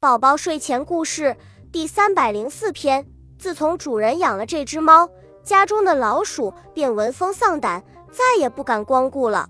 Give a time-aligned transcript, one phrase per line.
[0.00, 1.36] 宝宝睡前故事
[1.70, 3.06] 第三百零四篇。
[3.38, 5.06] 自从主人养了这只猫，
[5.44, 9.46] 家中的老鼠便闻风丧胆，再也不敢光顾了。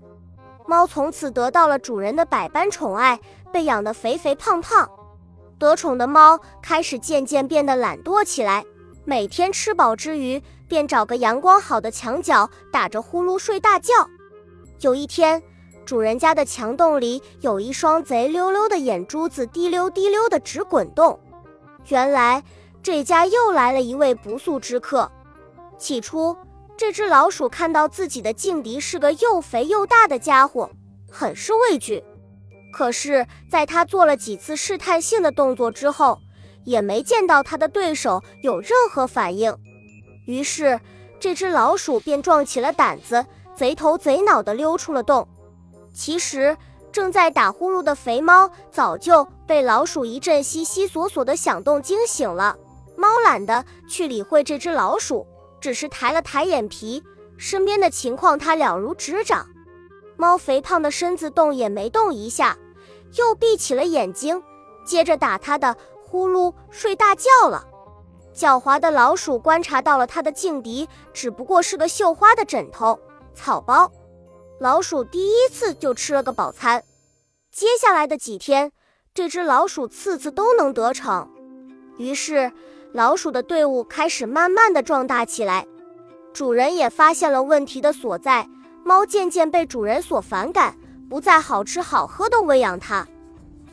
[0.67, 3.17] 猫从此得到了主人的百般宠爱，
[3.53, 4.91] 被养得肥肥胖胖。
[5.57, 8.65] 得宠的猫开始渐渐变得懒惰起来，
[9.05, 13.93] 每天吃饱之余，便找个阳光好的墙角，打着呼噜睡大觉。
[14.81, 15.41] 有一天，
[15.85, 21.19] 主人家的墙洞里有一双贼溜溜的眼珠子，滴溜滴溜的直滚动。
[21.87, 22.43] 原来
[22.83, 25.11] 这家又来了一位不速之客。
[25.77, 26.37] 起初，
[26.77, 30.69] 这只老鼠看到自己的劲敌是个又肥又大的家伙，
[31.09, 32.03] 很是畏惧。
[32.71, 36.19] 可是，在他做了几次试探性的动作之后，
[36.63, 39.53] 也没见到他的对手有任何反应。
[40.25, 40.79] 于是，
[41.19, 45.27] 这只老鼠便壮起了胆子，贼头贼脑地溜出了洞。
[45.93, 46.57] 其实，
[46.91, 52.57] 正在打呼噜的肥猫早就被老鼠一阵悉悉索索的响动惊醒了。
[52.95, 55.25] 猫懒得去理会这只老鼠，
[55.59, 57.03] 只是抬了抬眼皮，
[57.37, 59.47] 身边的情况它了如指掌。
[60.17, 62.57] 猫肥胖的身子动也没动一下，
[63.15, 64.43] 又闭起了眼睛，
[64.85, 67.65] 接着打它的呼噜睡大觉了。
[68.35, 72.99] 狡猾的老鼠观察到了它的劲敌只不过是个绣花的枕头、
[73.33, 73.91] 草包。
[74.61, 76.83] 老鼠第一次就吃了个饱餐，
[77.51, 78.71] 接下来的几天，
[79.11, 81.27] 这只老鼠次次都能得逞，
[81.97, 82.51] 于是
[82.93, 85.65] 老鼠的队伍开始慢慢的壮大起来。
[86.31, 88.47] 主人也发现了问题的所在，
[88.85, 90.77] 猫渐渐被主人所反感，
[91.09, 93.07] 不再好吃好喝的喂养它。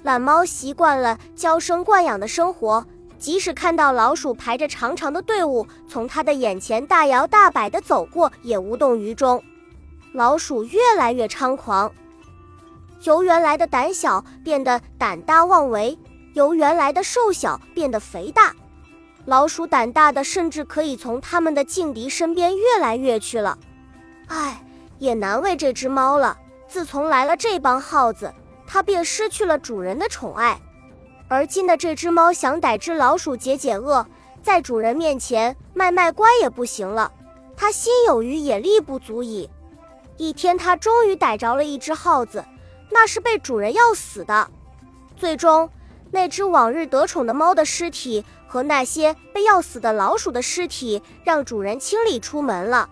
[0.04, 2.86] 懒猫习惯了娇生惯养的生活，
[3.18, 9.44] 即使看到老鼠排着长长的队伍从它的眼前大摇大摆地走过，也无动于衷。
[10.12, 11.92] 老鼠越来越猖狂，
[13.02, 15.98] 由原来的胆小变得胆大妄为，
[16.32, 18.54] 由原来的瘦小变得肥大。
[19.26, 23.58] 老鼠胆大的甚至可以从他们的劲敌身边越来越去了。
[24.28, 24.64] 唉，
[24.98, 26.38] 也难为这只猫了。
[26.66, 28.32] 自从来了这帮耗子，
[28.66, 30.58] 它便失去了主人的宠爱。
[31.28, 34.06] 而今的这只猫想逮只老鼠解解饿，
[34.42, 37.12] 在主人面前卖卖乖也不行了。
[37.54, 39.50] 它心有余也力不足矣。
[40.18, 42.44] 一天，他终于逮着了一只耗子，
[42.90, 44.50] 那是被主人要死的。
[45.16, 45.70] 最终，
[46.10, 52.90] 那只往日得宠的猫的尸体和那些被要死的老鼠的尸体，让主人清理出门了。